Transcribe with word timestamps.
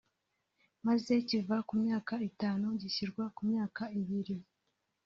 maze 0.87 1.13
kiva 1.27 1.57
ku 1.67 1.73
myaka 1.83 2.13
itanu 2.29 2.65
gishyirwa 2.81 3.23
ku 3.35 3.41
myaka 3.49 3.83
ibiri 3.99 4.35